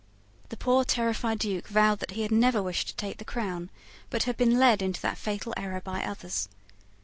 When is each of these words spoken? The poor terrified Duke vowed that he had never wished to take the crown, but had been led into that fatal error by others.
The 0.49 0.57
poor 0.57 0.83
terrified 0.83 1.37
Duke 1.37 1.67
vowed 1.67 1.99
that 1.99 2.09
he 2.09 2.23
had 2.23 2.31
never 2.31 2.59
wished 2.63 2.87
to 2.87 2.95
take 2.95 3.17
the 3.17 3.23
crown, 3.23 3.69
but 4.09 4.23
had 4.23 4.35
been 4.35 4.57
led 4.57 4.81
into 4.81 4.99
that 5.01 5.15
fatal 5.19 5.53
error 5.57 5.79
by 5.79 6.03
others. 6.03 6.49